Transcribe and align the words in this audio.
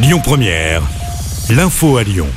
Lyon 0.00 0.20
Première, 0.22 0.82
l'info 1.50 1.96
à 1.96 2.04
Lyon. 2.04 2.28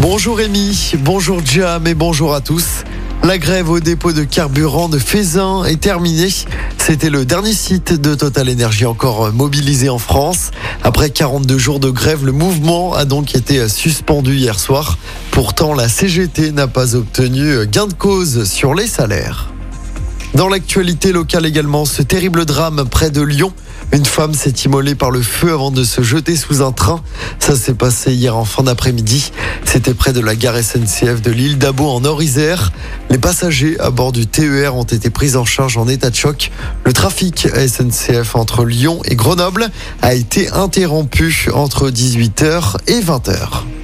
Bonjour 0.00 0.38
Rémi, 0.38 0.92
bonjour 1.00 1.44
Jam 1.44 1.86
et 1.86 1.92
bonjour 1.92 2.32
à 2.34 2.40
tous. 2.40 2.84
La 3.22 3.36
grève 3.36 3.68
au 3.68 3.78
dépôt 3.78 4.12
de 4.12 4.24
carburant 4.24 4.88
de 4.88 4.98
Fézin 4.98 5.64
est 5.64 5.80
terminée. 5.80 6.30
C'était 6.78 7.10
le 7.10 7.26
dernier 7.26 7.52
site 7.52 7.92
de 7.92 8.14
Total 8.14 8.50
Energy 8.50 8.86
encore 8.86 9.30
mobilisé 9.34 9.90
en 9.90 9.98
France. 9.98 10.50
Après 10.82 11.10
42 11.10 11.58
jours 11.58 11.78
de 11.78 11.90
grève, 11.90 12.24
le 12.24 12.32
mouvement 12.32 12.94
a 12.94 13.04
donc 13.04 13.34
été 13.34 13.68
suspendu 13.68 14.36
hier 14.36 14.58
soir. 14.58 14.96
Pourtant, 15.30 15.74
la 15.74 15.90
CGT 15.90 16.52
n'a 16.52 16.68
pas 16.68 16.96
obtenu 16.96 17.66
gain 17.66 17.86
de 17.86 17.92
cause 17.92 18.44
sur 18.44 18.72
les 18.72 18.86
salaires. 18.86 19.52
Dans 20.34 20.48
l'actualité 20.48 21.12
locale 21.12 21.44
également, 21.44 21.84
ce 21.84 22.00
terrible 22.00 22.46
drame 22.46 22.86
près 22.88 23.10
de 23.10 23.20
Lyon. 23.20 23.52
Une 23.90 24.04
femme 24.04 24.34
s'est 24.34 24.50
immolée 24.64 24.94
par 24.94 25.10
le 25.10 25.22
feu 25.22 25.52
avant 25.52 25.70
de 25.70 25.82
se 25.82 26.02
jeter 26.02 26.36
sous 26.36 26.62
un 26.62 26.72
train. 26.72 27.00
Ça 27.38 27.56
s'est 27.56 27.74
passé 27.74 28.12
hier 28.12 28.36
en 28.36 28.44
fin 28.44 28.62
d'après-midi. 28.62 29.32
C'était 29.64 29.94
près 29.94 30.12
de 30.12 30.20
la 30.20 30.36
gare 30.36 30.62
SNCF 30.62 31.22
de 31.22 31.30
l'île 31.30 31.56
d'Abo 31.56 31.86
en 31.86 32.00
Nord-Isère. 32.00 32.72
Les 33.08 33.18
passagers 33.18 33.78
à 33.80 33.90
bord 33.90 34.12
du 34.12 34.26
TER 34.26 34.76
ont 34.76 34.84
été 34.84 35.08
pris 35.08 35.36
en 35.36 35.44
charge 35.44 35.78
en 35.78 35.88
état 35.88 36.10
de 36.10 36.16
choc. 36.16 36.50
Le 36.84 36.92
trafic 36.92 37.46
à 37.54 37.66
SNCF 37.66 38.36
entre 38.36 38.64
Lyon 38.64 39.00
et 39.06 39.16
Grenoble 39.16 39.70
a 40.02 40.14
été 40.14 40.50
interrompu 40.50 41.48
entre 41.54 41.90
18h 41.90 42.76
et 42.88 43.00
20h. 43.00 43.77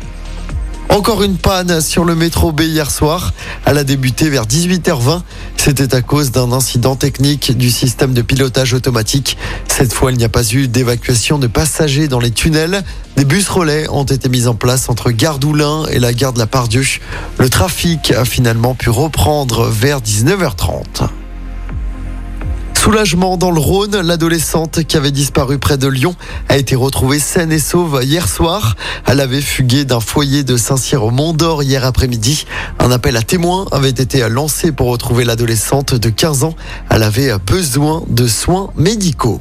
Encore 0.95 1.25
une 1.25 1.39
panne 1.39 1.81
sur 1.81 2.05
le 2.05 2.15
métro 2.15 2.53
B 2.53 2.61
hier 2.61 2.89
soir. 2.89 3.33
Elle 3.65 3.79
a 3.79 3.83
débuté 3.83 4.31
vers 4.31 4.47
18h20. 4.47 5.23
C'était 5.57 5.93
à 5.93 6.03
cause 6.03 6.31
d'un 6.31 6.53
incident 6.53 6.95
technique 6.95 7.59
du 7.59 7.73
système 7.73 8.15
de 8.15 8.23
pilotage 8.23 8.75
automatique. 8.75 9.37
Cette 9.67 9.93
fois, 9.93 10.13
il 10.13 10.19
n'y 10.19 10.25
a 10.25 10.29
pas 10.29 10.49
eu 10.53 10.69
d'évacuation 10.69 11.41
de 11.41 11.49
passagers 11.49 12.07
dans 12.07 12.21
les 12.21 12.31
tunnels. 12.31 12.85
Des 13.17 13.25
bus 13.25 13.49
relais 13.49 13.89
ont 13.89 14.05
été 14.05 14.29
mis 14.29 14.47
en 14.47 14.55
place 14.55 14.89
entre 14.89 15.11
Gare 15.11 15.41
d'Oulin 15.41 15.85
et 15.91 15.99
la 15.99 16.13
gare 16.13 16.33
de 16.33 16.39
la 16.39 16.47
Pardieu. 16.47 16.85
Le 17.39 17.51
trafic 17.51 18.13
a 18.13 18.25
finalement 18.25 18.77
pu 18.77 18.89
reprendre 18.89 19.65
vers 19.65 20.01
19h30. 20.01 21.09
Soulagement 22.85 23.39
dans 23.39 23.51
le 23.51 23.61
Rhône, 23.61 23.99
l'adolescente 24.03 24.85
qui 24.85 24.99
avait 24.99 25.11
disparu 25.11 25.59
près 25.59 25.79
de 25.79 25.89
Lyon 25.89 26.15
a 26.51 26.59
été 26.59 26.77
retrouvée 26.77 27.19
saine 27.19 27.51
et 27.51 27.59
sauve 27.59 28.01
hier 28.03 28.29
soir. 28.29 28.77
Elle 29.07 29.21
avait 29.21 29.41
fugué 29.41 29.87
d'un 29.87 30.01
foyer 30.01 30.45
de 30.45 30.59
Saint-Cyr 30.59 31.03
au 31.03 31.11
Mont 31.11 31.33
d'Or 31.33 31.63
hier 31.63 31.83
après-midi. 31.87 32.45
Un 32.79 32.91
appel 32.91 33.17
à 33.17 33.23
témoins 33.23 33.65
avait 33.73 33.89
été 33.89 34.29
lancé 34.29 34.71
pour 34.71 34.89
retrouver 34.89 35.25
l'adolescente 35.25 35.95
de 35.95 36.11
15 36.11 36.45
ans. 36.45 36.57
Elle 36.91 37.05
avait 37.05 37.33
besoin 37.39 38.03
de 38.07 38.27
soins 38.27 38.71
médicaux. 38.77 39.41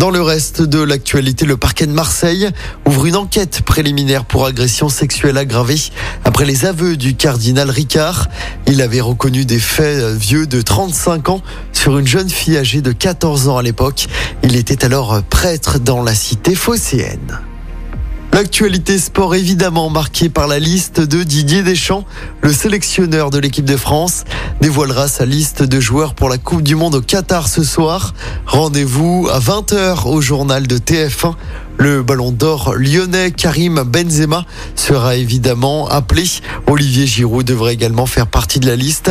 Dans 0.00 0.08
le 0.08 0.22
reste 0.22 0.62
de 0.62 0.80
l'actualité, 0.80 1.44
le 1.44 1.58
parquet 1.58 1.86
de 1.86 1.92
Marseille 1.92 2.48
ouvre 2.86 3.04
une 3.04 3.16
enquête 3.16 3.60
préliminaire 3.60 4.24
pour 4.24 4.46
agression 4.46 4.88
sexuelle 4.88 5.36
aggravée 5.36 5.76
après 6.24 6.46
les 6.46 6.64
aveux 6.64 6.96
du 6.96 7.14
cardinal 7.14 7.68
Ricard. 7.68 8.28
Il 8.66 8.80
avait 8.80 9.02
reconnu 9.02 9.44
des 9.44 9.58
faits 9.58 10.16
vieux 10.16 10.46
de 10.46 10.62
35 10.62 11.28
ans 11.28 11.42
sur 11.74 11.98
une 11.98 12.06
jeune 12.06 12.30
fille 12.30 12.56
âgée 12.56 12.80
de 12.80 12.92
14 12.92 13.48
ans 13.48 13.58
à 13.58 13.62
l'époque. 13.62 14.06
Il 14.42 14.56
était 14.56 14.86
alors 14.86 15.22
prêtre 15.22 15.78
dans 15.78 16.02
la 16.02 16.14
cité 16.14 16.54
phocéenne. 16.54 17.38
L'actualité 18.40 18.96
sport 18.96 19.34
évidemment 19.34 19.90
marquée 19.90 20.30
par 20.30 20.48
la 20.48 20.58
liste 20.58 20.98
de 20.98 21.24
Didier 21.24 21.62
Deschamps, 21.62 22.06
le 22.40 22.54
sélectionneur 22.54 23.28
de 23.28 23.38
l'équipe 23.38 23.66
de 23.66 23.76
France, 23.76 24.24
dévoilera 24.62 25.08
sa 25.08 25.26
liste 25.26 25.62
de 25.62 25.78
joueurs 25.78 26.14
pour 26.14 26.30
la 26.30 26.38
Coupe 26.38 26.62
du 26.62 26.74
Monde 26.74 26.94
au 26.94 27.02
Qatar 27.02 27.48
ce 27.48 27.62
soir. 27.62 28.14
Rendez-vous 28.46 29.28
à 29.30 29.40
20h 29.40 30.08
au 30.08 30.22
journal 30.22 30.66
de 30.66 30.78
TF1. 30.78 31.34
Le 31.80 32.02
ballon 32.02 32.30
d'or 32.30 32.74
lyonnais 32.76 33.30
Karim 33.30 33.82
Benzema 33.84 34.44
sera 34.76 35.16
évidemment 35.16 35.88
appelé. 35.88 36.24
Olivier 36.66 37.06
Giroud 37.06 37.46
devrait 37.46 37.72
également 37.72 38.04
faire 38.04 38.26
partie 38.26 38.60
de 38.60 38.66
la 38.66 38.76
liste. 38.76 39.10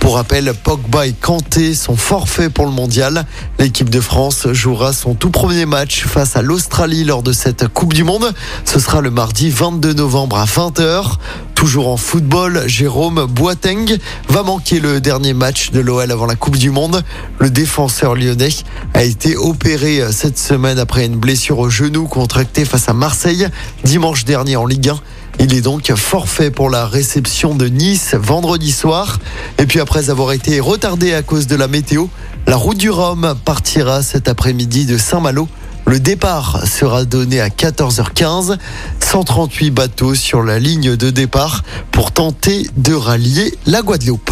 Pour 0.00 0.16
rappel, 0.16 0.52
Pogba 0.52 1.06
et 1.06 1.14
Kanté 1.14 1.74
sont 1.74 1.96
forfaits 1.96 2.52
pour 2.52 2.66
le 2.66 2.72
mondial. 2.72 3.24
L'équipe 3.58 3.88
de 3.88 4.02
France 4.02 4.48
jouera 4.52 4.92
son 4.92 5.14
tout 5.14 5.30
premier 5.30 5.64
match 5.64 6.04
face 6.04 6.36
à 6.36 6.42
l'Australie 6.42 7.04
lors 7.04 7.22
de 7.22 7.32
cette 7.32 7.68
Coupe 7.68 7.94
du 7.94 8.04
Monde. 8.04 8.34
Ce 8.66 8.80
sera 8.80 9.00
le 9.00 9.10
mardi 9.10 9.48
22 9.48 9.94
novembre 9.94 10.36
à 10.36 10.44
20h. 10.44 11.14
Toujours 11.60 11.88
en 11.88 11.98
football, 11.98 12.62
Jérôme 12.68 13.26
Boateng 13.26 13.98
va 14.30 14.42
manquer 14.42 14.80
le 14.80 14.98
dernier 14.98 15.34
match 15.34 15.72
de 15.72 15.80
l'OL 15.80 16.10
avant 16.10 16.24
la 16.24 16.34
Coupe 16.34 16.56
du 16.56 16.70
Monde. 16.70 17.04
Le 17.38 17.50
défenseur 17.50 18.14
lyonnais 18.14 18.48
a 18.94 19.04
été 19.04 19.36
opéré 19.36 20.00
cette 20.10 20.38
semaine 20.38 20.78
après 20.78 21.04
une 21.04 21.16
blessure 21.16 21.58
au 21.58 21.68
genou 21.68 22.06
contractée 22.06 22.64
face 22.64 22.88
à 22.88 22.94
Marseille 22.94 23.46
dimanche 23.84 24.24
dernier 24.24 24.56
en 24.56 24.64
Ligue 24.64 24.88
1. 24.88 25.00
Il 25.38 25.52
est 25.52 25.60
donc 25.60 25.92
forfait 25.94 26.50
pour 26.50 26.70
la 26.70 26.86
réception 26.86 27.54
de 27.54 27.66
Nice 27.66 28.14
vendredi 28.14 28.72
soir. 28.72 29.18
Et 29.58 29.66
puis 29.66 29.80
après 29.80 30.08
avoir 30.08 30.32
été 30.32 30.60
retardé 30.60 31.12
à 31.12 31.20
cause 31.20 31.46
de 31.46 31.56
la 31.56 31.68
météo, 31.68 32.06
la 32.46 32.56
route 32.56 32.78
du 32.78 32.88
Rhum 32.88 33.34
partira 33.44 34.02
cet 34.02 34.28
après-midi 34.28 34.86
de 34.86 34.96
Saint-Malo. 34.96 35.46
Le 35.90 35.98
départ 35.98 36.68
sera 36.68 37.04
donné 37.04 37.40
à 37.40 37.48
14h15. 37.48 38.58
138 39.00 39.72
bateaux 39.72 40.14
sur 40.14 40.44
la 40.44 40.60
ligne 40.60 40.94
de 40.94 41.10
départ 41.10 41.64
pour 41.90 42.12
tenter 42.12 42.68
de 42.76 42.94
rallier 42.94 43.52
la 43.66 43.82
Guadeloupe. 43.82 44.30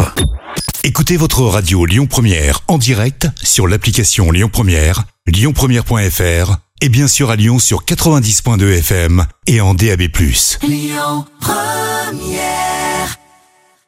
Écoutez 0.85 1.17
votre 1.17 1.41
radio 1.41 1.85
Lyon 1.85 2.07
Première 2.07 2.61
en 2.69 2.77
direct 2.77 3.27
sur 3.43 3.67
l'application 3.67 4.31
Lyon 4.31 4.47
Première, 4.47 5.03
lyonpremière.fr 5.27 6.55
et 6.79 6.87
bien 6.87 7.09
sûr 7.09 7.29
à 7.29 7.35
Lyon 7.35 7.59
sur 7.59 7.83
90.2 7.83 8.77
FM 8.77 9.25
et 9.45 9.59
en 9.59 9.73
DAB+. 9.73 10.03
Lyon 10.63 11.25
Première 11.41 12.78